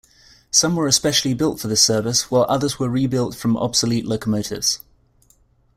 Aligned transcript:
Some 0.49 0.75
were 0.75 0.87
especially 0.87 1.35
built 1.35 1.59
for 1.59 1.67
this 1.67 1.83
service, 1.83 2.31
while 2.31 2.47
others 2.49 2.79
were 2.79 2.89
rebuilt 2.89 3.35
from 3.35 3.55
obsolete 3.55 4.03
locomotives. 4.07 4.79